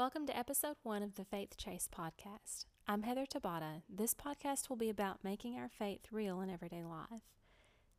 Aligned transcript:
Welcome 0.00 0.24
to 0.28 0.38
episode 0.38 0.76
one 0.82 1.02
of 1.02 1.16
the 1.16 1.26
Faith 1.26 1.58
Chase 1.58 1.86
podcast. 1.94 2.64
I'm 2.88 3.02
Heather 3.02 3.26
Tabata. 3.26 3.82
This 3.86 4.14
podcast 4.14 4.70
will 4.70 4.78
be 4.78 4.88
about 4.88 5.22
making 5.22 5.58
our 5.58 5.68
faith 5.68 6.06
real 6.10 6.40
in 6.40 6.48
everyday 6.48 6.82
life. 6.82 7.36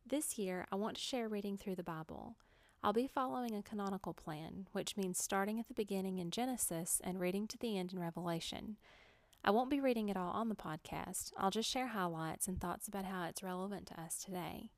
This 0.04 0.36
year, 0.36 0.66
I 0.72 0.74
want 0.74 0.96
to 0.96 1.00
share 1.00 1.28
reading 1.28 1.56
through 1.56 1.76
the 1.76 1.84
Bible. 1.84 2.34
I'll 2.82 2.92
be 2.92 3.06
following 3.06 3.54
a 3.54 3.62
canonical 3.62 4.14
plan, 4.14 4.66
which 4.72 4.96
means 4.96 5.22
starting 5.22 5.60
at 5.60 5.68
the 5.68 5.74
beginning 5.74 6.18
in 6.18 6.32
Genesis 6.32 7.00
and 7.04 7.20
reading 7.20 7.46
to 7.46 7.56
the 7.56 7.78
end 7.78 7.92
in 7.92 8.00
Revelation. 8.00 8.78
I 9.44 9.52
won't 9.52 9.70
be 9.70 9.78
reading 9.78 10.08
it 10.08 10.16
all 10.16 10.32
on 10.32 10.48
the 10.48 10.56
podcast. 10.56 11.30
I'll 11.38 11.52
just 11.52 11.70
share 11.70 11.86
highlights 11.86 12.48
and 12.48 12.60
thoughts 12.60 12.88
about 12.88 13.04
how 13.04 13.26
it's 13.28 13.44
relevant 13.44 13.86
to 13.86 14.00
us 14.00 14.24
today. 14.24 14.72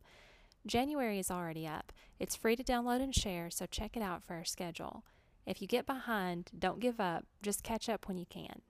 January 0.67 1.19
is 1.19 1.31
already 1.31 1.67
up. 1.67 1.91
It's 2.21 2.37
free 2.37 2.57
to 2.57 2.63
download 2.63 3.03
and 3.03 3.15
share, 3.15 3.49
so 3.49 3.65
check 3.65 3.97
it 3.97 4.03
out 4.03 4.23
for 4.23 4.35
our 4.35 4.45
schedule. 4.45 5.07
If 5.47 5.63
you 5.63 5.67
get 5.67 5.87
behind, 5.87 6.51
don't 6.59 6.81
give 6.81 7.01
up, 7.01 7.25
just 7.41 7.65
catch 7.65 7.89
up 7.89 8.07
when 8.07 8.19
you 8.19 8.27
can. 8.27 8.61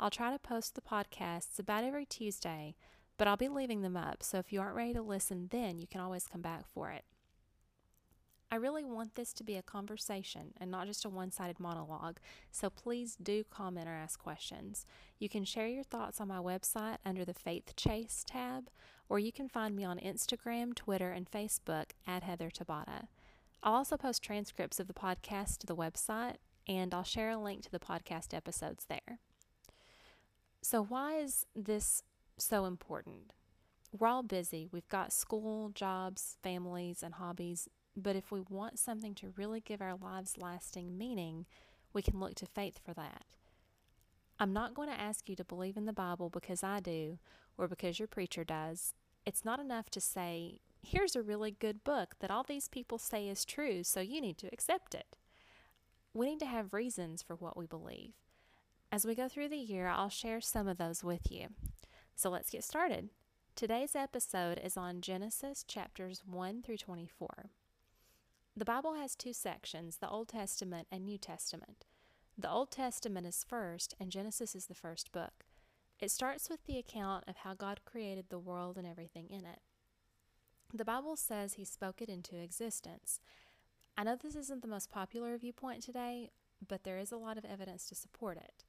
I'll 0.00 0.08
try 0.08 0.32
to 0.32 0.38
post 0.38 0.74
the 0.74 0.80
podcasts 0.80 1.58
about 1.58 1.84
every 1.84 2.06
Tuesday, 2.06 2.76
but 3.18 3.28
I'll 3.28 3.36
be 3.36 3.50
leaving 3.50 3.82
them 3.82 3.98
up, 3.98 4.22
so 4.22 4.38
if 4.38 4.54
you 4.54 4.62
aren't 4.62 4.76
ready 4.76 4.94
to 4.94 5.02
listen 5.02 5.48
then, 5.50 5.78
you 5.78 5.86
can 5.86 6.00
always 6.00 6.26
come 6.26 6.40
back 6.40 6.66
for 6.66 6.90
it. 6.90 7.04
I 8.50 8.56
really 8.56 8.84
want 8.84 9.14
this 9.14 9.34
to 9.34 9.44
be 9.44 9.56
a 9.56 9.62
conversation 9.62 10.54
and 10.58 10.70
not 10.70 10.86
just 10.86 11.04
a 11.04 11.10
one 11.10 11.30
sided 11.30 11.60
monologue, 11.60 12.18
so 12.50 12.70
please 12.70 13.14
do 13.22 13.44
comment 13.44 13.86
or 13.86 13.92
ask 13.92 14.18
questions. 14.18 14.86
You 15.18 15.28
can 15.28 15.44
share 15.44 15.68
your 15.68 15.84
thoughts 15.84 16.18
on 16.18 16.28
my 16.28 16.38
website 16.38 16.96
under 17.04 17.26
the 17.26 17.34
Faith 17.34 17.76
Chase 17.76 18.24
tab, 18.26 18.70
or 19.08 19.18
you 19.18 19.32
can 19.32 19.50
find 19.50 19.76
me 19.76 19.84
on 19.84 19.98
Instagram, 19.98 20.74
Twitter, 20.74 21.10
and 21.10 21.30
Facebook 21.30 21.90
at 22.06 22.22
Heather 22.22 22.48
Tabata. 22.48 23.08
I'll 23.62 23.74
also 23.74 23.98
post 23.98 24.22
transcripts 24.22 24.80
of 24.80 24.86
the 24.86 24.94
podcast 24.94 25.58
to 25.58 25.66
the 25.66 25.76
website, 25.76 26.36
and 26.66 26.94
I'll 26.94 27.04
share 27.04 27.30
a 27.30 27.38
link 27.38 27.62
to 27.64 27.70
the 27.70 27.78
podcast 27.78 28.32
episodes 28.32 28.86
there. 28.86 29.18
So, 30.62 30.82
why 30.82 31.18
is 31.18 31.44
this 31.54 32.02
so 32.38 32.64
important? 32.64 33.34
We're 33.92 34.08
all 34.08 34.22
busy. 34.22 34.68
We've 34.70 34.88
got 34.88 35.12
school, 35.12 35.70
jobs, 35.74 36.36
families, 36.42 37.02
and 37.02 37.14
hobbies 37.14 37.68
but 38.02 38.16
if 38.16 38.30
we 38.30 38.40
want 38.48 38.78
something 38.78 39.14
to 39.16 39.32
really 39.36 39.60
give 39.60 39.82
our 39.82 39.96
lives 39.96 40.38
lasting 40.38 40.96
meaning, 40.96 41.46
we 41.92 42.02
can 42.02 42.20
look 42.20 42.34
to 42.36 42.46
faith 42.46 42.78
for 42.84 42.94
that. 42.94 43.24
I'm 44.38 44.52
not 44.52 44.74
going 44.74 44.88
to 44.88 45.00
ask 45.00 45.28
you 45.28 45.34
to 45.36 45.44
believe 45.44 45.76
in 45.76 45.86
the 45.86 45.92
Bible 45.92 46.30
because 46.30 46.62
I 46.62 46.78
do 46.78 47.18
or 47.56 47.66
because 47.66 47.98
your 47.98 48.06
preacher 48.06 48.44
does. 48.44 48.94
It's 49.26 49.44
not 49.44 49.58
enough 49.58 49.90
to 49.90 50.00
say, 50.00 50.60
here's 50.80 51.16
a 51.16 51.22
really 51.22 51.50
good 51.50 51.82
book 51.82 52.14
that 52.20 52.30
all 52.30 52.44
these 52.44 52.68
people 52.68 52.98
say 52.98 53.28
is 53.28 53.44
true, 53.44 53.82
so 53.82 54.00
you 54.00 54.20
need 54.20 54.38
to 54.38 54.48
accept 54.52 54.94
it. 54.94 55.16
We 56.14 56.30
need 56.30 56.38
to 56.40 56.46
have 56.46 56.72
reasons 56.72 57.20
for 57.20 57.34
what 57.34 57.56
we 57.56 57.66
believe. 57.66 58.12
As 58.92 59.04
we 59.04 59.16
go 59.16 59.28
through 59.28 59.48
the 59.48 59.56
year, 59.56 59.88
I'll 59.88 60.08
share 60.08 60.40
some 60.40 60.68
of 60.68 60.78
those 60.78 61.02
with 61.02 61.30
you. 61.32 61.48
So 62.14 62.30
let's 62.30 62.50
get 62.50 62.64
started. 62.64 63.10
Today's 63.56 63.96
episode 63.96 64.60
is 64.62 64.76
on 64.76 65.00
Genesis 65.00 65.64
chapters 65.64 66.22
1 66.24 66.62
through 66.62 66.78
24. 66.78 67.50
The 68.58 68.64
Bible 68.64 68.94
has 68.94 69.14
two 69.14 69.32
sections 69.32 69.98
the 69.98 70.08
Old 70.08 70.30
Testament 70.30 70.88
and 70.90 71.04
New 71.04 71.16
Testament. 71.16 71.86
The 72.36 72.50
Old 72.50 72.72
Testament 72.72 73.24
is 73.24 73.46
first, 73.48 73.94
and 74.00 74.10
Genesis 74.10 74.56
is 74.56 74.66
the 74.66 74.74
first 74.74 75.12
book. 75.12 75.44
It 76.00 76.10
starts 76.10 76.50
with 76.50 76.64
the 76.66 76.76
account 76.76 77.22
of 77.28 77.36
how 77.36 77.54
God 77.54 77.82
created 77.84 78.30
the 78.30 78.38
world 78.40 78.76
and 78.76 78.84
everything 78.84 79.28
in 79.30 79.46
it. 79.46 79.60
The 80.74 80.84
Bible 80.84 81.14
says 81.14 81.52
He 81.52 81.64
spoke 81.64 82.02
it 82.02 82.08
into 82.08 82.34
existence. 82.34 83.20
I 83.96 84.02
know 84.02 84.16
this 84.16 84.34
isn't 84.34 84.62
the 84.62 84.66
most 84.66 84.90
popular 84.90 85.38
viewpoint 85.38 85.84
today, 85.84 86.30
but 86.66 86.82
there 86.82 86.98
is 86.98 87.12
a 87.12 87.16
lot 87.16 87.38
of 87.38 87.44
evidence 87.44 87.88
to 87.90 87.94
support 87.94 88.38
it. 88.38 88.64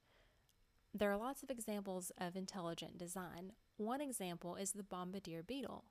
There 0.94 1.10
are 1.10 1.18
lots 1.18 1.42
of 1.42 1.50
examples 1.50 2.12
of 2.16 2.36
intelligent 2.36 2.96
design. 2.96 3.54
One 3.76 4.00
example 4.00 4.54
is 4.54 4.70
the 4.70 4.84
bombardier 4.84 5.42
beetle. 5.42 5.86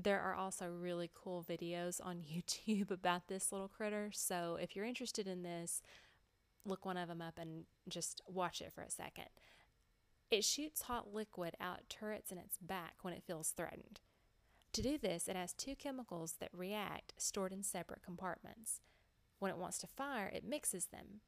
There 0.00 0.20
are 0.20 0.34
also 0.34 0.68
really 0.68 1.10
cool 1.12 1.44
videos 1.48 2.00
on 2.02 2.22
YouTube 2.32 2.90
about 2.90 3.28
this 3.28 3.50
little 3.50 3.68
critter. 3.68 4.10
So 4.12 4.58
if 4.60 4.76
you're 4.76 4.84
interested 4.84 5.26
in 5.26 5.42
this, 5.42 5.82
look 6.64 6.86
one 6.86 6.96
of 6.96 7.08
them 7.08 7.22
up 7.22 7.38
and 7.38 7.64
just 7.88 8.22
watch 8.26 8.60
it 8.60 8.72
for 8.72 8.82
a 8.82 8.90
second. 8.90 9.26
It 10.30 10.44
shoots 10.44 10.82
hot 10.82 11.12
liquid 11.12 11.54
out 11.60 11.88
turrets 11.88 12.30
in 12.30 12.38
its 12.38 12.58
back 12.58 12.96
when 13.02 13.14
it 13.14 13.24
feels 13.26 13.50
threatened. 13.50 14.00
To 14.74 14.82
do 14.82 14.98
this, 14.98 15.26
it 15.26 15.36
has 15.36 15.54
two 15.54 15.74
chemicals 15.74 16.34
that 16.40 16.50
react 16.52 17.14
stored 17.16 17.52
in 17.52 17.62
separate 17.62 18.02
compartments. 18.02 18.80
When 19.38 19.50
it 19.50 19.56
wants 19.56 19.78
to 19.78 19.86
fire, 19.86 20.30
it 20.32 20.44
mixes 20.44 20.86
them. 20.86 21.20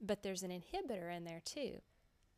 But 0.00 0.22
there's 0.22 0.42
an 0.42 0.50
inhibitor 0.50 1.14
in 1.14 1.24
there 1.24 1.42
too. 1.44 1.82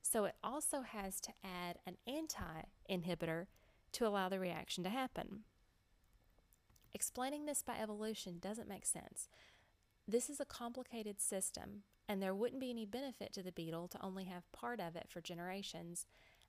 So 0.03 0.25
it 0.25 0.35
also 0.43 0.81
has 0.81 1.21
to 1.21 1.33
add 1.45 1.79
an 1.87 1.97
anti 2.07 2.63
inhibitor 2.91 3.47
to 3.93 4.07
allow 4.07 4.29
the 4.29 4.41
reaction 4.41 4.83
to 4.85 4.91
happen. 4.91 5.45
Explaining 6.93 7.47
this 7.47 7.63
by 7.63 7.79
evolution 7.79 8.39
doesn't 8.41 8.69
make 8.69 8.85
sense. 8.85 9.29
This 10.09 10.29
is 10.29 10.41
a 10.41 10.45
complicated 10.45 11.21
system, 11.21 11.85
and 12.09 12.21
there 12.21 12.35
wouldn't 12.35 12.61
be 12.61 12.71
any 12.71 12.85
benefit 12.85 13.33
to 13.35 13.43
the 13.43 13.53
beetle 13.53 13.87
to 13.89 14.03
only 14.03 14.25
have 14.25 14.51
part 14.53 14.81
of 14.81 14.97
it 14.97 15.07
for 15.09 15.21
generations 15.21 16.07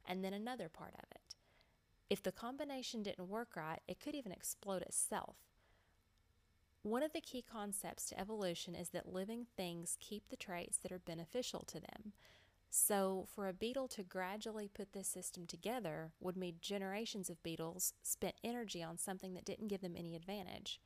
and 0.08 0.24
then 0.24 0.34
another 0.34 0.68
part 0.68 0.94
of 0.96 1.06
it. 1.12 1.36
If 2.10 2.24
the 2.24 2.32
combination 2.32 3.04
didn't 3.04 3.30
work 3.30 3.56
right, 3.56 3.80
it 3.88 4.00
could 4.00 4.16
even 4.16 4.32
explode 4.32 4.82
itself. 4.82 5.38
One 6.84 7.04
of 7.04 7.14
the 7.14 7.22
key 7.22 7.44
concepts 7.44 8.08
to 8.08 8.20
evolution 8.20 8.74
is 8.74 8.90
that 8.90 9.14
living 9.14 9.46
things 9.56 9.98
keep 10.00 10.30
the 10.30 10.36
traits 10.36 10.78
that 10.78 10.92
are 10.92 11.00
beneficial 11.00 11.64
to 11.68 11.80
them. 11.80 12.14
So, 12.74 13.28
for 13.36 13.50
a 13.50 13.54
beetle 13.54 13.90
to 13.90 14.02
gradually 14.02 14.70
put 14.74 14.94
this 14.94 15.10
system 15.10 15.46
together 15.46 16.14
would 16.22 16.38
mean 16.38 16.56
generations 16.62 17.30
of 17.30 17.44
beetles 17.44 17.94
spent 18.02 18.36
energy 18.46 18.82
on 18.82 18.98
something 18.98 19.34
that 19.34 19.44
didn't 19.44 19.68
give 19.68 19.82
them 19.82 19.96
any 19.98 20.16
advantage. 20.16 20.80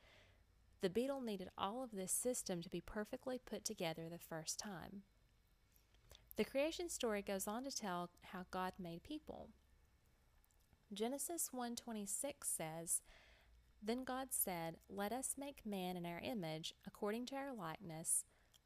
The 0.82 0.90
beetle 0.90 1.22
needed 1.22 1.52
all 1.56 1.84
of 1.84 1.92
this 1.92 2.12
system 2.12 2.64
to 2.64 2.72
be 2.72 2.82
perfectly 2.82 3.38
put 3.38 3.64
together 3.64 4.10
the 4.10 4.18
first 4.18 4.58
time. 4.58 5.04
The 6.38 6.44
creation 6.44 6.90
story 6.90 7.22
goes 7.22 7.48
on 7.48 7.64
to 7.66 7.72
tell 7.72 8.10
how 8.32 8.48
God 8.50 8.74
made 8.80 9.04
people. 9.04 9.50
Genesis 10.92 11.54
1:26 11.54 12.50
says, 12.50 13.04
"Then 13.80 14.04
God 14.04 14.34
said, 14.34 14.80
Let 14.90 15.12
us 15.12 15.38
make 15.38 15.68
man 15.68 15.98
in 15.98 16.06
our 16.08 16.20
image, 16.20 16.74
according 16.84 17.28
to 17.28 17.36
our 17.36 17.54
likeness." 17.54 18.26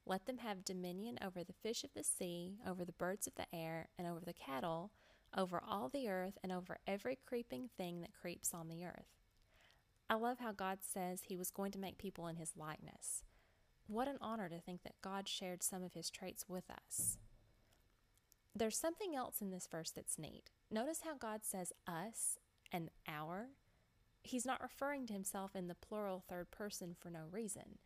Let 0.10 0.26
them 0.26 0.40
have 0.40 0.66
dominion 0.66 1.20
over 1.24 1.44
the 1.44 1.54
fish 1.54 1.84
of 1.84 1.94
the 1.94 2.04
sea, 2.04 2.58
over 2.68 2.84
the 2.84 2.92
birds 2.94 3.28
of 3.28 3.36
the 3.36 3.46
air, 3.54 3.90
and 3.96 4.08
over 4.08 4.22
the 4.26 4.34
cattle, 4.34 4.90
over 5.38 5.62
all 5.64 5.88
the 5.88 6.10
earth, 6.10 6.36
and 6.42 6.52
over 6.52 6.80
every 6.88 7.16
creeping 7.28 7.70
thing 7.78 8.02
that 8.02 8.16
creeps 8.20 8.52
on 8.52 8.70
the 8.70 8.84
earth. 8.84 9.06
I 10.10 10.16
love 10.16 10.40
how 10.40 10.52
God 10.52 10.80
says 10.82 11.22
He 11.26 11.38
was 11.38 11.52
going 11.52 11.72
to 11.74 11.80
make 11.80 12.00
people 12.00 12.26
in 12.26 12.38
His 12.38 12.58
likeness. 12.58 13.24
What 13.86 14.08
an 14.08 14.18
honor 14.20 14.50
to 14.50 14.60
think 14.60 14.82
that 14.82 15.00
God 15.04 15.28
shared 15.28 15.62
some 15.62 15.84
of 15.84 15.94
His 15.94 16.10
traits 16.10 16.46
with 16.50 16.72
us. 16.72 17.20
There's 18.56 18.80
something 18.80 19.16
else 19.16 19.42
in 19.42 19.52
this 19.52 19.68
verse 19.72 19.92
that's 19.92 20.18
neat. 20.18 20.50
Notice 20.72 21.02
how 21.04 21.18
God 21.18 21.42
says 21.44 21.72
us 21.86 22.40
and 22.72 22.90
our. 23.08 23.50
He's 24.24 24.46
not 24.46 24.64
referring 24.64 25.06
to 25.06 25.14
Himself 25.14 25.56
in 25.56 25.68
the 25.68 25.76
plural 25.76 26.24
third 26.28 26.50
person 26.50 26.96
for 27.00 27.12
no 27.12 27.26
reason. 27.30 27.78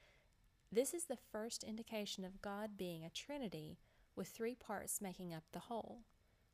This 0.73 0.95
is 0.95 1.03
the 1.03 1.19
first 1.31 1.63
indication 1.63 2.25
of 2.25 2.41
God 2.41 2.77
being 2.77 3.05
a 3.05 3.09
Trinity 3.11 3.77
with 4.15 4.29
three 4.29 4.55
parts 4.55 5.01
making 5.01 5.31
up 5.31 5.43
the 5.51 5.59
whole. 5.59 5.99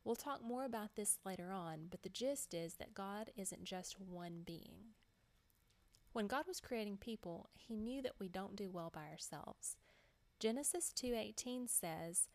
We'll 0.04 0.18
talk 0.18 0.44
more 0.44 0.66
about 0.66 0.98
this 0.98 1.20
later 1.24 1.54
on, 1.54 1.88
but 1.90 2.02
the 2.02 2.10
gist 2.10 2.54
is 2.54 2.74
that 2.76 2.94
God 2.94 3.32
isn't 3.38 3.64
just 3.64 3.98
one 3.98 4.42
being. 4.46 4.96
When 6.12 6.28
God 6.28 6.48
was 6.50 6.60
creating 6.60 6.98
people, 6.98 7.50
he 7.54 7.78
knew 7.78 8.02
that 8.02 8.20
we 8.20 8.28
don't 8.28 8.58
do 8.58 8.70
well 8.70 8.90
by 8.94 9.08
ourselves. 9.08 9.78
Genesis 10.38 10.92
2:18 10.92 11.70
says, 11.70 12.28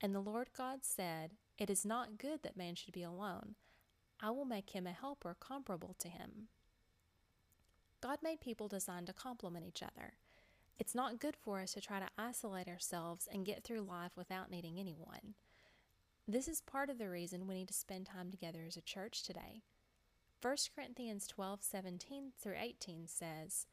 "And 0.00 0.14
the 0.14 0.20
Lord 0.20 0.52
God 0.52 0.84
said, 0.84 1.36
it 1.58 1.68
is 1.68 1.84
not 1.84 2.18
good 2.18 2.44
that 2.44 2.56
man 2.56 2.76
should 2.76 2.94
be 2.94 3.02
alone. 3.02 3.56
I 4.20 4.30
will 4.30 4.44
make 4.44 4.76
him 4.76 4.86
a 4.86 4.92
helper 4.92 5.34
comparable 5.34 5.94
to 5.94 6.08
him." 6.08 6.50
God 8.00 8.22
made 8.22 8.40
people 8.40 8.68
designed 8.68 9.08
to 9.08 9.12
complement 9.12 9.66
each 9.66 9.82
other. 9.82 10.18
It's 10.82 10.96
not 10.96 11.20
good 11.20 11.36
for 11.36 11.60
us 11.60 11.74
to 11.74 11.80
try 11.80 12.00
to 12.00 12.08
isolate 12.18 12.66
ourselves 12.66 13.28
and 13.32 13.46
get 13.46 13.62
through 13.62 13.82
life 13.82 14.10
without 14.16 14.50
needing 14.50 14.80
anyone. 14.80 15.34
This 16.26 16.48
is 16.48 16.60
part 16.60 16.90
of 16.90 16.98
the 16.98 17.08
reason 17.08 17.46
we 17.46 17.54
need 17.54 17.68
to 17.68 17.72
spend 17.72 18.06
time 18.06 18.32
together 18.32 18.64
as 18.66 18.76
a 18.76 18.80
church 18.80 19.22
today. 19.22 19.62
1 20.40 20.56
Corinthians 20.74 21.28
12 21.28 21.62
17 21.62 22.32
through 22.36 22.56
18 22.60 23.06
says, 23.06 23.68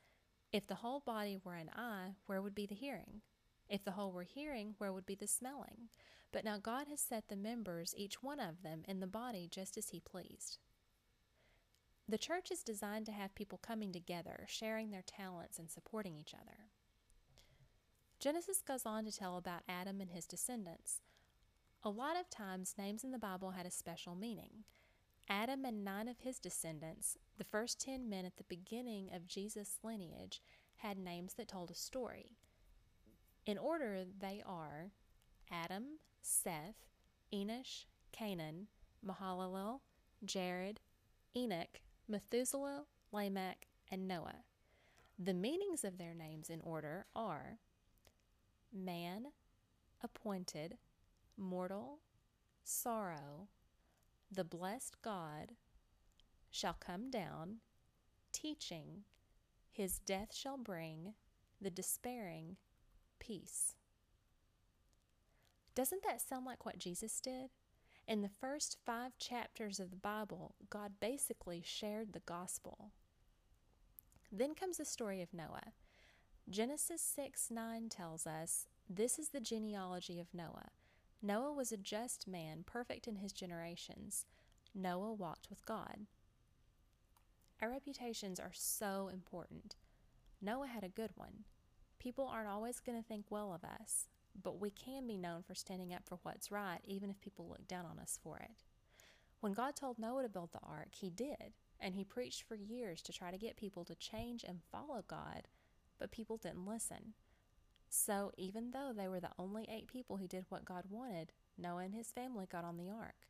If 0.54 0.68
the 0.68 0.76
whole 0.76 1.00
body 1.00 1.40
were 1.44 1.56
an 1.56 1.72
eye, 1.76 2.14
where 2.28 2.44
would 2.44 2.54
be 2.54 2.68
the 2.68 2.76
hearing? 2.76 3.22
If 3.68 3.84
the 3.84 3.94
whole 3.94 4.12
were 4.12 4.22
hearing, 4.22 4.76
where 4.78 4.94
would 4.94 5.08
be 5.08 5.16
the 5.16 5.26
smelling? 5.26 5.90
But 6.32 6.46
now 6.46 6.60
God 6.60 6.86
has 6.90 7.02
set 7.02 7.28
the 7.28 7.36
members, 7.36 7.96
each 7.98 8.22
one 8.22 8.40
of 8.40 8.62
them, 8.62 8.84
in 8.88 9.00
the 9.00 9.08
body 9.08 9.50
just 9.50 9.80
as 9.80 9.90
He 9.90 10.00
pleased. 10.00 10.60
The 12.08 12.20
church 12.20 12.52
is 12.52 12.62
designed 12.62 13.08
to 13.08 13.12
have 13.12 13.34
people 13.34 13.58
coming 13.58 13.92
together, 13.92 14.46
sharing 14.48 14.92
their 14.92 15.02
talents, 15.02 15.58
and 15.58 15.72
supporting 15.72 16.16
each 16.16 16.36
other. 16.36 16.70
Genesis 18.20 18.62
goes 18.62 18.86
on 18.86 19.06
to 19.06 19.12
tell 19.12 19.38
about 19.38 19.62
Adam 19.70 20.02
and 20.02 20.12
his 20.12 20.26
descendants. 20.26 21.00
A 21.84 21.90
lot 21.90 22.20
of 22.20 22.30
times, 22.30 22.76
names 22.78 23.06
in 23.06 23.12
the 23.12 23.18
Bible 23.18 23.52
had 23.52 23.66
a 23.66 23.72
special 23.72 24.14
meaning. 24.14 24.66
Adam 25.30 25.64
and 25.64 25.86
nine 25.86 26.10
of 26.10 26.20
his 26.20 26.38
descendants, 26.38 27.18
the 27.38 27.46
first 27.46 27.80
ten 27.80 28.10
men 28.10 28.26
at 28.26 28.36
the 28.36 28.44
beginning 28.44 29.10
of 29.14 29.26
Jesus' 29.26 29.78
lineage, 29.84 30.42
had 30.78 30.98
names 30.98 31.36
that 31.36 31.48
told 31.48 31.72
a 31.72 31.76
story. 31.76 32.36
In 33.46 33.58
order, 33.58 34.04
they 34.20 34.44
are 34.46 34.92
Adam, 35.50 36.00
Seth, 36.22 36.76
Enosh, 37.34 37.86
Cainan, 38.12 38.66
Mahalalel, 39.06 39.80
Jared, 40.26 40.82
Enoch, 41.38 41.80
Methuselah, 42.10 42.84
Lamech, 43.14 43.68
and 43.90 44.10
Noah. 44.10 44.44
The 45.18 45.34
meanings 45.34 45.86
of 45.86 45.98
their 45.98 46.14
names 46.14 46.50
in 46.50 46.60
order 46.62 47.06
are 47.16 47.60
man, 48.74 49.28
appointed, 50.04 50.78
mortal, 51.38 52.00
sorrow, 52.64 53.48
the 54.32 54.44
blessed 54.44 55.02
God 55.02 55.54
shall 56.52 56.78
come 56.80 57.10
down, 57.10 57.58
teaching, 58.32 59.04
his 59.72 60.00
death 60.00 60.34
shall 60.34 60.58
bring, 60.58 61.14
the 61.62 61.70
despairing, 61.70 62.58
peace. 63.20 63.76
Doesn't 65.76 66.04
that 66.04 66.22
sound 66.22 66.46
like 66.46 66.66
what 66.66 66.80
Jesus 66.80 67.20
did? 67.20 67.50
In 68.08 68.22
the 68.22 68.30
first 68.30 68.78
five 68.86 69.18
chapters 69.18 69.80
of 69.80 69.92
the 69.92 69.98
Bible, 69.98 70.56
God 70.70 70.94
basically 71.00 71.62
shared 71.64 72.14
the 72.14 72.22
gospel. 72.22 72.92
Then 74.32 74.56
comes 74.56 74.78
the 74.78 74.86
story 74.86 75.22
of 75.22 75.34
Noah. 75.34 75.74
Genesis 76.50 77.04
6 77.16 77.52
9 77.52 77.90
tells 77.90 78.26
us 78.26 78.66
this 78.90 79.20
is 79.20 79.30
the 79.30 79.40
genealogy 79.40 80.20
of 80.20 80.34
Noah. 80.34 80.72
Noah 81.22 81.54
was 81.54 81.72
a 81.72 81.78
just 81.78 82.28
man, 82.28 82.64
perfect 82.66 83.08
in 83.08 83.18
his 83.18 83.32
generations. 83.32 84.26
Noah 84.74 85.14
walked 85.14 85.52
with 85.52 85.64
God. 85.68 86.08
Our 87.62 87.70
reputations 87.70 88.40
are 88.40 88.54
so 88.54 89.12
important. 89.14 89.76
Noah 90.42 90.66
had 90.66 90.84
a 90.84 90.90
good 90.90 91.12
one. 91.14 91.44
People 92.00 92.26
aren't 92.26 92.50
always 92.50 92.80
going 92.80 92.98
to 93.00 93.08
think 93.08 93.26
well 93.30 93.54
of 93.54 93.64
us, 93.64 94.08
but 94.42 94.60
we 94.60 94.72
can 94.72 95.06
be 95.06 95.18
known 95.18 95.44
for 95.44 95.54
standing 95.54 95.94
up 95.94 96.02
for 96.08 96.18
what's 96.24 96.52
right, 96.52 96.80
even 96.84 97.12
if 97.12 97.22
people 97.22 97.48
look 97.48 97.68
down 97.68 97.86
on 97.86 98.00
us 98.00 98.18
for 98.24 98.38
it. 98.38 98.64
When 99.40 99.54
God 99.54 99.76
told 99.76 100.00
Noah 100.00 100.24
to 100.24 100.30
build 100.30 100.54
the 100.54 100.60
ark, 100.64 100.96
he 100.96 101.12
did, 101.12 101.54
and 101.80 101.94
he 101.94 102.04
preached 102.04 102.42
for 102.42 102.56
years 102.56 103.04
to 103.04 103.14
try 103.14 103.30
to 103.30 103.38
get 103.38 103.56
people 103.56 103.86
to 103.86 103.94
change 103.94 104.44
and 104.44 104.62
follow 104.72 105.04
God, 105.08 105.48
but 106.00 106.12
people 106.12 106.38
didn't 106.38 106.66
listen. 106.66 107.14
So, 107.90 108.32
even 108.38 108.72
though 108.72 108.92
they 108.96 109.08
were 109.08 109.20
the 109.20 109.32
only 109.38 109.68
eight 109.70 109.88
people 109.88 110.18
who 110.18 110.28
did 110.28 110.46
what 110.50 110.66
God 110.66 110.86
wanted, 110.90 111.32
Noah 111.58 111.84
and 111.84 111.96
his 111.96 112.12
family 112.12 112.46
got 112.50 112.64
on 112.64 112.78
the 112.78 112.90
ark. 112.90 113.28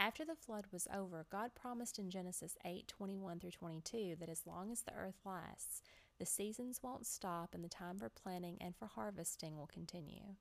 After 0.00 0.24
the 0.24 0.36
flood 0.36 0.66
was 0.70 0.86
over, 0.94 1.26
God 1.30 1.56
promised 1.56 1.98
in 1.98 2.10
Genesis 2.10 2.56
8 2.64 2.86
21 2.86 3.40
through 3.40 3.50
22 3.50 4.16
that 4.20 4.28
as 4.28 4.46
long 4.46 4.70
as 4.70 4.82
the 4.82 4.94
earth 4.94 5.18
lasts, 5.24 5.82
the 6.18 6.26
seasons 6.26 6.80
won't 6.82 7.06
stop 7.06 7.52
and 7.52 7.64
the 7.64 7.68
time 7.68 7.98
for 7.98 8.08
planting 8.08 8.58
and 8.60 8.76
for 8.76 8.86
harvesting 8.86 9.56
will 9.56 9.66
continue. 9.66 10.36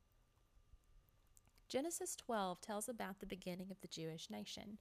Genesis 1.67 2.15
12 2.15 2.61
tells 2.61 2.87
about 2.87 3.19
the 3.19 3.25
beginning 3.25 3.71
of 3.71 3.81
the 3.81 3.87
Jewish 3.87 4.29
nation. 4.29 4.77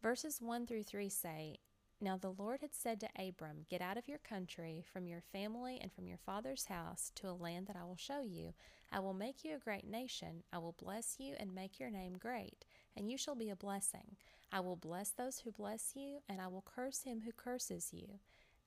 Verses 0.00 0.40
1 0.40 0.66
through 0.66 0.84
3 0.84 1.08
say, 1.08 1.58
now 2.04 2.18
the 2.18 2.30
Lord 2.30 2.60
had 2.60 2.74
said 2.74 3.00
to 3.00 3.08
Abram, 3.18 3.64
Get 3.70 3.80
out 3.80 3.96
of 3.96 4.06
your 4.06 4.18
country, 4.18 4.84
from 4.92 5.06
your 5.06 5.22
family, 5.22 5.78
and 5.80 5.90
from 5.90 6.06
your 6.06 6.18
father's 6.18 6.66
house 6.66 7.10
to 7.16 7.28
a 7.28 7.32
land 7.32 7.66
that 7.66 7.76
I 7.76 7.84
will 7.84 7.96
show 7.96 8.22
you. 8.22 8.52
I 8.92 9.00
will 9.00 9.14
make 9.14 9.42
you 9.42 9.56
a 9.56 9.58
great 9.58 9.88
nation. 9.88 10.42
I 10.52 10.58
will 10.58 10.76
bless 10.78 11.16
you 11.18 11.34
and 11.40 11.54
make 11.54 11.80
your 11.80 11.90
name 11.90 12.18
great, 12.18 12.66
and 12.96 13.10
you 13.10 13.16
shall 13.16 13.34
be 13.34 13.48
a 13.48 13.56
blessing. 13.56 14.16
I 14.52 14.60
will 14.60 14.76
bless 14.76 15.10
those 15.10 15.38
who 15.40 15.50
bless 15.50 15.92
you, 15.96 16.18
and 16.28 16.40
I 16.40 16.46
will 16.48 16.64
curse 16.64 17.02
him 17.02 17.22
who 17.24 17.32
curses 17.32 17.88
you. 17.92 18.20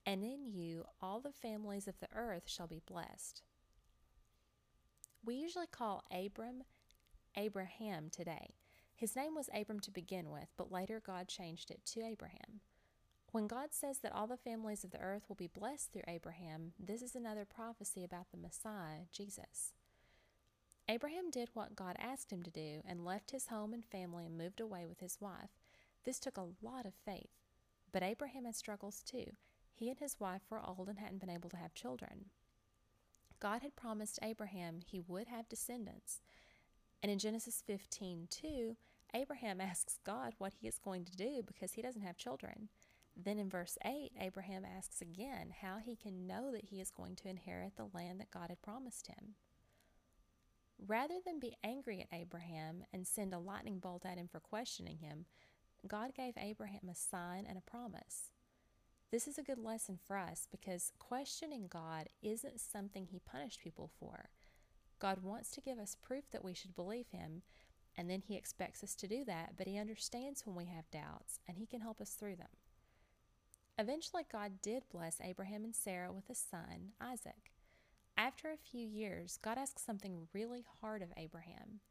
And 0.06 0.24
in 0.24 0.46
you 0.46 0.86
all 1.02 1.20
the 1.20 1.32
families 1.32 1.88
of 1.88 2.00
the 2.00 2.10
earth 2.16 2.44
shall 2.48 2.68
be 2.68 2.82
blessed. 2.86 3.44
We 5.24 5.36
usually 5.36 5.68
call 5.68 6.04
Abram 6.12 6.64
Abraham 7.36 8.10
today. 8.10 8.56
His 8.96 9.16
name 9.16 9.36
was 9.36 9.50
Abram 9.54 9.80
to 9.82 9.92
begin 9.92 10.32
with, 10.32 10.48
but 10.58 10.72
later 10.72 11.00
God 11.06 11.28
changed 11.28 11.70
it 11.70 11.86
to 11.94 12.02
Abraham. 12.02 12.62
When 13.32 13.48
God 13.48 13.70
says 13.72 14.00
that 14.00 14.14
all 14.14 14.28
the 14.28 14.38
families 14.38 14.84
of 14.84 14.92
the 14.92 15.02
earth 15.02 15.24
will 15.28 15.36
be 15.36 15.48
blessed 15.48 15.92
through 15.92 16.04
Abraham, 16.08 16.72
this 16.80 17.02
is 17.02 17.14
another 17.16 17.46
prophecy 17.46 18.04
about 18.04 18.32
the 18.32 18.38
Messiah, 18.38 19.06
Jesus. 19.12 19.74
Abraham 20.88 21.30
did 21.30 21.50
what 21.54 21.76
God 21.76 21.98
asked 22.00 22.32
him 22.32 22.42
to 22.44 22.50
do 22.50 22.82
and 22.88 23.04
left 23.04 23.32
his 23.32 23.48
home 23.48 23.74
and 23.74 23.84
family 23.84 24.26
and 24.26 24.38
moved 24.38 24.62
away 24.62 24.86
with 24.86 25.02
his 25.02 25.18
wife. 25.20 25.50
This 26.06 26.20
took 26.20 26.38
a 26.38 26.48
lot 26.62 26.86
of 26.86 26.94
faith. 27.06 27.30
But 27.92 28.04
Abraham 28.04 28.46
had 28.46 28.56
struggles 28.56 29.04
too. 29.06 29.26
He 29.74 29.90
and 29.90 30.00
his 30.00 30.20
wife 30.20 30.44
were 30.50 30.62
old 30.66 30.88
and 30.88 30.98
hadn't 30.98 31.20
been 31.20 31.30
able 31.30 31.50
to 31.50 31.58
have 31.58 31.74
children. 31.74 32.26
God 33.42 33.62
had 33.62 33.76
promised 33.76 34.20
Abraham 34.24 34.80
he 34.86 35.02
would 35.02 35.28
have 35.28 35.50
descendants. 35.50 36.22
And 37.04 37.12
in 37.12 37.20
Genesis 37.20 37.62
15 37.68 38.28
2, 38.30 38.78
Abraham 39.14 39.60
asks 39.62 40.00
God 40.06 40.34
what 40.38 40.54
he 40.62 40.68
is 40.68 40.80
going 40.80 41.04
to 41.06 41.16
do 41.16 41.44
because 41.46 41.74
he 41.74 41.82
doesn't 41.82 42.02
have 42.02 42.18
children. 42.18 42.70
Then 43.20 43.40
in 43.40 43.50
verse 43.50 43.78
8, 43.84 44.12
Abraham 44.20 44.64
asks 44.64 45.02
again 45.02 45.54
how 45.62 45.78
he 45.84 45.96
can 45.96 46.28
know 46.28 46.52
that 46.52 46.66
he 46.66 46.80
is 46.80 46.92
going 46.92 47.16
to 47.18 47.30
inherit 47.30 47.76
the 47.76 47.90
land 47.94 48.20
that 48.20 48.32
God 48.32 48.50
had 48.50 48.62
promised 48.62 49.08
him. 49.08 49.36
Rather 50.86 51.16
than 51.26 51.40
be 51.40 51.58
angry 51.64 52.00
at 52.00 52.16
Abraham 52.16 52.84
and 52.94 53.08
send 53.08 53.34
a 53.34 53.40
lightning 53.40 53.80
bolt 53.80 54.06
at 54.06 54.20
him 54.20 54.28
for 54.32 54.40
questioning 54.40 55.00
him, 55.00 55.26
God 55.88 56.14
gave 56.14 56.34
Abraham 56.38 56.90
a 56.90 56.96
sign 56.96 57.46
and 57.48 57.58
a 57.58 57.70
promise. 57.70 58.32
This 59.10 59.28
is 59.28 59.38
a 59.38 59.44
good 59.44 59.58
lesson 59.58 59.98
for 60.06 60.18
us 60.18 60.48
because 60.52 60.92
questioning 61.00 61.68
God 61.70 62.10
isn't 62.22 62.60
something 62.60 63.06
He 63.06 63.20
punished 63.20 63.62
people 63.62 63.90
for. 64.00 64.30
God 65.00 65.24
wants 65.24 65.50
to 65.52 65.62
give 65.62 65.80
us 65.80 65.96
proof 65.96 66.30
that 66.32 66.44
we 66.44 66.54
should 66.54 66.76
believe 66.76 67.08
Him, 67.12 67.44
and 67.96 68.10
then 68.10 68.22
He 68.22 68.36
expects 68.36 68.84
us 68.84 68.96
to 68.96 69.08
do 69.08 69.24
that, 69.24 69.54
but 69.58 69.66
He 69.66 69.78
understands 69.78 70.46
when 70.46 70.58
we 70.58 70.66
have 70.66 70.92
doubts, 70.92 71.40
and 71.48 71.58
He 71.58 71.66
can 71.66 71.80
help 71.80 72.02
us 72.02 72.12
through 72.12 72.36
them. 72.36 72.50
Eventually, 73.80 74.24
God 74.32 74.54
did 74.62 74.84
bless 74.92 75.22
Abraham 75.22 75.64
and 75.64 75.76
Sarah 75.76 76.12
with 76.12 76.30
a 76.30 76.36
son, 76.36 76.94
Isaac. 77.00 77.52
After 78.18 78.50
a 78.50 78.58
few 78.58 78.88
years, 78.88 79.38
God 79.40 79.60
asked 79.60 79.84
something 79.86 80.28
really 80.34 80.66
hard 80.82 81.04
of 81.04 81.14
Abraham. 81.16 81.82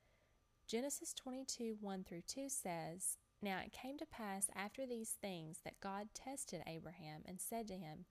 Genesis 0.66 1.14
22 1.14 1.76
1 1.80 2.04
through 2.04 2.22
2 2.26 2.48
says, 2.48 3.18
Now 3.40 3.60
it 3.64 3.72
came 3.72 3.98
to 3.98 4.06
pass 4.06 4.48
after 4.56 4.84
these 4.84 5.10
things 5.10 5.58
that 5.64 5.80
God 5.80 6.08
tested 6.12 6.62
Abraham 6.66 7.22
and 7.24 7.40
said 7.40 7.68
to 7.68 7.74
him, 7.74 8.06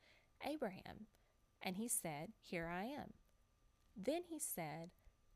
Abraham. 0.45 1.07
And 1.61 1.75
he 1.75 1.89
said, 1.89 2.29
Here 2.39 2.67
I 2.67 2.85
am. 2.85 3.11
Then 3.97 4.21
he 4.29 4.39
said, 4.39 4.91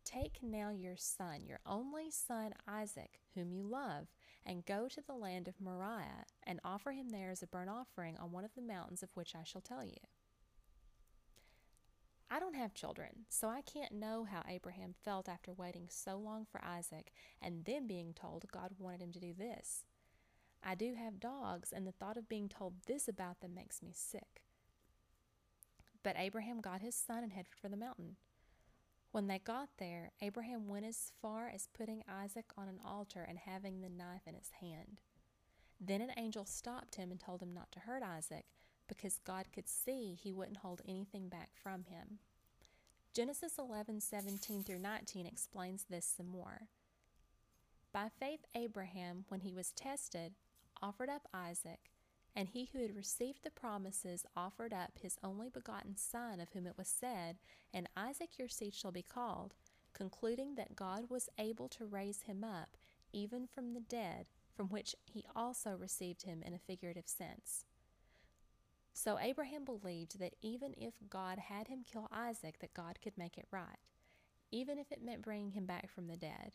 Take 0.05 0.39
now 0.41 0.69
your 0.69 0.95
son, 0.95 1.45
your 1.45 1.59
only 1.65 2.09
son 2.09 2.53
Isaac, 2.65 3.19
whom 3.35 3.51
you 3.51 3.63
love, 3.63 4.07
and 4.45 4.65
go 4.65 4.87
to 4.87 5.01
the 5.01 5.13
land 5.13 5.47
of 5.47 5.61
Moriah, 5.61 6.25
and 6.45 6.59
offer 6.63 6.91
him 6.91 7.09
there 7.09 7.29
as 7.29 7.43
a 7.43 7.47
burnt 7.47 7.69
offering 7.69 8.17
on 8.17 8.31
one 8.31 8.45
of 8.45 8.55
the 8.55 8.61
mountains 8.61 9.03
of 9.03 9.11
which 9.15 9.35
I 9.35 9.43
shall 9.43 9.61
tell 9.61 9.83
you. 9.83 9.97
I 12.31 12.39
don't 12.39 12.55
have 12.55 12.75
children, 12.75 13.25
so 13.27 13.47
I 13.47 13.61
can't 13.61 13.91
know 13.91 14.23
how 14.29 14.43
Abraham 14.47 14.93
felt 15.03 15.27
after 15.27 15.51
waiting 15.51 15.87
so 15.89 16.17
long 16.17 16.45
for 16.45 16.63
Isaac 16.63 17.11
and 17.41 17.65
then 17.65 17.87
being 17.87 18.13
told 18.13 18.45
God 18.51 18.75
wanted 18.77 19.01
him 19.01 19.11
to 19.13 19.19
do 19.19 19.33
this. 19.33 19.83
I 20.63 20.75
do 20.75 20.93
have 20.93 21.19
dogs, 21.19 21.71
and 21.71 21.87
the 21.87 21.91
thought 21.91 22.17
of 22.17 22.29
being 22.29 22.49
told 22.49 22.73
this 22.85 23.07
about 23.07 23.39
them 23.39 23.55
makes 23.55 23.81
me 23.81 23.93
sick. 23.95 24.43
But 26.03 26.17
Abraham 26.17 26.61
got 26.61 26.81
his 26.81 26.95
son 26.95 27.23
and 27.23 27.31
headed 27.31 27.53
for 27.59 27.69
the 27.69 27.77
mountain. 27.77 28.17
When 29.11 29.27
they 29.27 29.39
got 29.39 29.69
there, 29.79 30.11
Abraham 30.21 30.67
went 30.67 30.85
as 30.85 31.11
far 31.21 31.49
as 31.49 31.67
putting 31.73 32.03
Isaac 32.07 32.45
on 32.57 32.67
an 32.67 32.79
altar 32.85 33.25
and 33.27 33.39
having 33.39 33.81
the 33.81 33.89
knife 33.89 34.27
in 34.27 34.35
his 34.35 34.51
hand. 34.61 35.01
Then 35.81 36.01
an 36.01 36.11
angel 36.17 36.45
stopped 36.45 36.95
him 36.95 37.09
and 37.09 37.19
told 37.19 37.41
him 37.41 37.53
not 37.53 37.71
to 37.71 37.79
hurt 37.79 38.03
Isaac 38.03 38.45
because 38.87 39.19
God 39.25 39.45
could 39.53 39.67
see 39.67 40.13
he 40.13 40.31
wouldn't 40.31 40.57
hold 40.57 40.81
anything 40.87 41.27
back 41.27 41.49
from 41.55 41.85
him. 41.85 42.19
Genesis 43.13 43.57
11 43.57 44.01
17 44.01 44.63
through 44.63 44.79
19 44.79 45.25
explains 45.25 45.85
this 45.89 46.13
some 46.17 46.27
more. 46.27 46.67
By 47.91 48.09
faith, 48.19 48.41
Abraham, 48.53 49.25
when 49.29 49.39
he 49.39 49.53
was 49.53 49.71
tested, 49.71 50.33
offered 50.81 51.09
up 51.09 51.27
Isaac, 51.33 51.89
and 52.35 52.49
he 52.49 52.69
who 52.71 52.79
had 52.81 52.95
received 52.95 53.43
the 53.43 53.51
promises 53.51 54.25
offered 54.35 54.73
up 54.73 54.99
his 55.01 55.17
only 55.23 55.49
begotten 55.49 55.97
Son, 55.97 56.39
of 56.39 56.49
whom 56.53 56.67
it 56.67 56.77
was 56.77 56.87
said, 56.87 57.37
And 57.73 57.89
Isaac 57.97 58.37
your 58.37 58.47
seed 58.49 58.73
shall 58.73 58.91
be 58.91 59.03
called. 59.03 59.53
concluding 59.93 60.55
that 60.55 60.75
God 60.75 61.09
was 61.09 61.29
able 61.37 61.67
to 61.69 61.85
raise 61.85 62.23
him 62.23 62.43
up 62.43 62.77
even 63.11 63.47
from 63.47 63.73
the 63.73 63.79
dead, 63.81 64.27
from 64.55 64.67
which 64.69 64.95
he 65.05 65.25
also 65.35 65.75
received 65.75 66.23
him 66.23 66.43
in 66.45 66.53
a 66.53 66.59
figurative 66.59 67.07
sense. 67.07 67.65
So 68.93 69.17
Abraham 69.19 69.65
believed 69.65 70.19
that 70.19 70.35
even 70.41 70.73
if 70.77 70.93
God 71.09 71.39
had 71.39 71.67
him 71.67 71.83
kill 71.89 72.07
Isaac, 72.11 72.59
that 72.59 72.73
God 72.73 72.99
could 73.01 73.17
make 73.17 73.37
it 73.37 73.47
right, 73.51 73.79
even 74.51 74.77
if 74.77 74.91
it 74.91 75.03
meant 75.03 75.21
bringing 75.23 75.51
him 75.51 75.65
back 75.65 75.89
from 75.89 76.07
the 76.07 76.17
dead. 76.17 76.51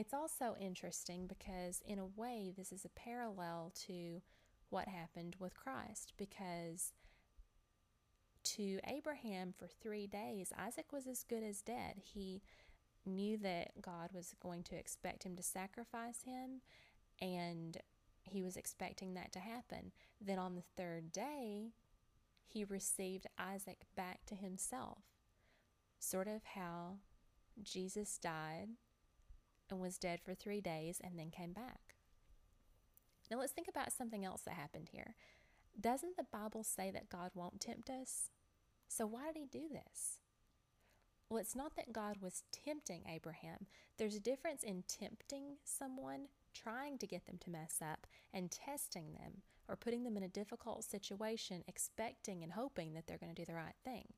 It's 0.00 0.14
also 0.14 0.56
interesting 0.58 1.26
because, 1.26 1.82
in 1.84 1.98
a 1.98 2.06
way, 2.06 2.54
this 2.56 2.72
is 2.72 2.86
a 2.86 2.98
parallel 2.98 3.70
to 3.86 4.22
what 4.70 4.88
happened 4.88 5.36
with 5.38 5.54
Christ 5.54 6.14
because 6.16 6.94
to 8.44 8.78
Abraham 8.86 9.52
for 9.54 9.66
three 9.66 10.06
days, 10.06 10.54
Isaac 10.58 10.86
was 10.90 11.06
as 11.06 11.22
good 11.22 11.42
as 11.42 11.60
dead. 11.60 11.96
He 11.98 12.40
knew 13.04 13.36
that 13.42 13.82
God 13.82 14.08
was 14.14 14.34
going 14.42 14.62
to 14.64 14.74
expect 14.74 15.24
him 15.24 15.36
to 15.36 15.42
sacrifice 15.42 16.22
him, 16.22 16.62
and 17.20 17.76
he 18.22 18.42
was 18.42 18.56
expecting 18.56 19.12
that 19.14 19.32
to 19.32 19.38
happen. 19.38 19.92
Then 20.18 20.38
on 20.38 20.54
the 20.54 20.64
third 20.78 21.12
day, 21.12 21.72
he 22.46 22.64
received 22.64 23.26
Isaac 23.38 23.82
back 23.96 24.24
to 24.28 24.34
himself, 24.34 25.02
sort 25.98 26.26
of 26.26 26.40
how 26.54 27.00
Jesus 27.62 28.16
died 28.16 28.70
and 29.70 29.80
was 29.80 29.98
dead 29.98 30.20
for 30.20 30.34
three 30.34 30.60
days 30.60 31.00
and 31.02 31.18
then 31.18 31.30
came 31.30 31.52
back. 31.52 31.94
Now 33.30 33.38
let's 33.38 33.52
think 33.52 33.68
about 33.68 33.92
something 33.92 34.24
else 34.24 34.42
that 34.42 34.54
happened 34.54 34.88
here. 34.90 35.14
Doesn't 35.80 36.16
the 36.16 36.26
Bible 36.32 36.64
say 36.64 36.90
that 36.90 37.08
God 37.08 37.30
won't 37.34 37.60
tempt 37.60 37.90
us? 37.90 38.30
So 38.88 39.06
why 39.06 39.26
did 39.32 39.36
he 39.36 39.46
do 39.46 39.68
this? 39.70 40.18
Well, 41.28 41.38
it's 41.38 41.54
not 41.54 41.76
that 41.76 41.92
God 41.92 42.16
was 42.20 42.42
tempting 42.50 43.02
Abraham. 43.08 43.66
There's 43.98 44.16
a 44.16 44.20
difference 44.20 44.64
in 44.64 44.82
tempting 44.88 45.58
someone, 45.64 46.26
trying 46.52 46.98
to 46.98 47.06
get 47.06 47.26
them 47.26 47.38
to 47.42 47.50
mess 47.50 47.78
up, 47.80 48.08
and 48.34 48.50
testing 48.50 49.12
them 49.12 49.42
or 49.68 49.76
putting 49.76 50.02
them 50.02 50.16
in 50.16 50.24
a 50.24 50.28
difficult 50.28 50.82
situation, 50.82 51.62
expecting 51.68 52.42
and 52.42 52.52
hoping 52.52 52.94
that 52.94 53.06
they're 53.06 53.18
going 53.18 53.32
to 53.32 53.40
do 53.40 53.46
the 53.46 53.54
right 53.54 53.76
thing. 53.84 54.08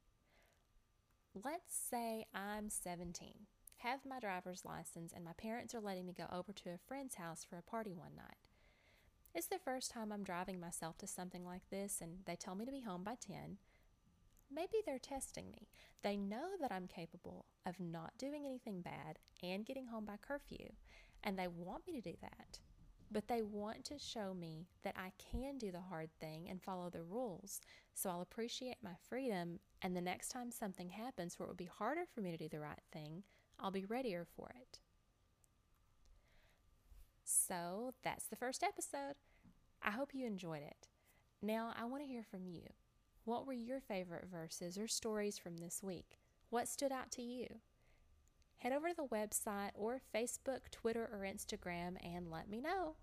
Let's 1.35 1.77
say 1.77 2.25
I'm 2.35 2.71
17, 2.71 3.35
have 3.83 4.01
my 4.07 4.21
driver's 4.21 4.65
license, 4.65 5.13
and 5.15 5.25
my 5.25 5.33
parents 5.33 5.75
are 5.75 5.81
letting 5.81 6.07
me 6.07 6.13
go 6.17 6.27
over 6.33 6.53
to 6.53 6.71
a 6.71 6.79
friend's 6.87 7.17
house 7.17 7.45
for 7.49 7.57
a 7.59 7.63
party 7.63 7.93
one 7.93 8.15
night. 8.17 8.39
It's 9.35 9.49
the 9.49 9.59
first 9.59 9.91
time 9.91 10.13
I'm 10.13 10.25
driving 10.25 10.61
myself 10.61 10.99
to 10.99 11.07
something 11.07 11.45
like 11.45 11.63
this, 11.71 11.99
and 12.01 12.19
they 12.27 12.37
tell 12.37 12.55
me 12.55 12.65
to 12.65 12.71
be 12.71 12.83
home 12.83 13.03
by 13.03 13.17
10. 13.21 13.57
Maybe 14.55 14.79
they're 14.85 14.99
testing 14.99 15.51
me. 15.51 15.69
They 16.03 16.17
know 16.17 16.51
that 16.61 16.71
I'm 16.71 16.87
capable 16.87 17.47
of 17.65 17.81
not 17.81 18.19
doing 18.19 18.45
anything 18.45 18.83
bad 18.83 19.19
and 19.43 19.65
getting 19.65 19.87
home 19.87 20.05
by 20.05 20.17
curfew, 20.21 20.69
and 21.25 21.39
they 21.39 21.49
want 21.49 21.87
me 21.87 21.95
to 21.95 22.01
do 22.01 22.17
that. 22.21 22.59
But 23.11 23.29
they 23.29 23.43
want 23.43 23.85
to 23.87 23.99
show 23.99 24.33
me 24.33 24.69
that 24.85 24.95
I 24.97 25.13
can 25.19 25.59
do 25.59 25.73
the 25.73 25.81
hard 25.81 26.11
thing 26.21 26.47
and 26.49 26.63
follow 26.63 26.89
the 26.89 27.03
rules, 27.03 27.61
so 27.95 28.11
I'll 28.11 28.23
appreciate 28.23 28.77
my 28.83 28.95
freedom, 29.09 29.61
and 29.81 29.97
the 29.97 30.01
next 30.01 30.29
time 30.29 30.51
something 30.51 30.91
happens 30.91 31.39
where 31.39 31.47
it 31.47 31.51
would 31.51 31.57
be 31.57 31.65
harder 31.65 32.05
for 32.15 32.21
me 32.21 32.31
to 32.31 32.39
do 32.39 32.49
the 32.49 32.61
right 32.61 32.83
thing, 32.93 33.23
I'll 33.63 33.71
be 33.71 33.85
readier 33.85 34.27
for 34.37 34.51
it. 34.61 34.81
So 37.25 37.95
that's 38.03 38.27
the 38.27 38.37
first 38.37 38.65
episode. 38.65 39.15
I 39.83 39.93
hope 39.93 40.11
you 40.13 40.27
enjoyed 40.27 40.63
it. 40.63 40.89
Now, 41.41 41.73
I 41.81 41.85
want 41.85 42.03
to 42.03 42.09
hear 42.09 42.25
from 42.29 42.47
you. 42.47 42.63
What 43.25 43.47
were 43.47 43.53
your 43.53 43.81
favorite 43.81 44.27
verses 44.31 44.77
or 44.77 44.89
stories 44.89 45.39
from 45.39 45.59
this 45.59 45.81
week? 45.83 46.19
What 46.51 46.69
stood 46.69 46.93
out 46.93 47.13
to 47.13 47.23
you? 47.23 47.47
Head 48.59 48.73
over 48.73 48.89
to 48.89 48.95
the 48.97 49.05
website 49.05 49.71
or 49.75 50.01
Facebook, 50.15 50.71
Twitter, 50.71 51.09
or 51.13 51.21
Instagram 51.21 51.97
and 52.05 52.31
let 52.31 52.49
me 52.49 52.61
know. 52.61 52.97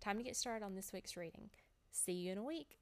Time 0.00 0.18
to 0.18 0.24
get 0.24 0.36
started 0.36 0.64
on 0.64 0.74
this 0.74 0.92
week's 0.92 1.16
reading. 1.16 1.50
See 1.90 2.12
you 2.12 2.32
in 2.32 2.38
a 2.38 2.44
week. 2.44 2.79